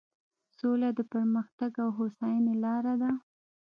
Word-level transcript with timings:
سوله 0.57 0.89
د 0.97 0.99
پرمختګ 1.13 1.71
او 1.83 1.89
هوساینې 1.97 2.53
لاره 2.63 2.93
ده. 3.01 3.11